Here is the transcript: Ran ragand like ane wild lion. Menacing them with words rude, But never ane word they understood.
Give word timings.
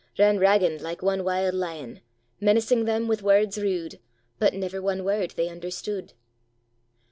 Ran 0.17 0.39
ragand 0.39 0.81
like 0.81 1.03
ane 1.03 1.23
wild 1.23 1.53
lion. 1.53 2.01
Menacing 2.39 2.85
them 2.85 3.07
with 3.07 3.21
words 3.21 3.59
rude, 3.59 3.99
But 4.39 4.55
never 4.55 4.77
ane 4.89 5.03
word 5.03 5.35
they 5.37 5.47
understood. 5.47 6.13